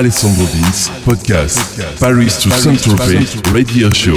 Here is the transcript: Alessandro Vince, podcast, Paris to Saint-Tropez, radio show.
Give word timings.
Alessandro 0.00 0.46
Vince, 0.46 0.90
podcast, 1.04 1.78
Paris 2.00 2.38
to 2.38 2.50
Saint-Tropez, 2.50 3.36
radio 3.52 3.90
show. 3.92 4.16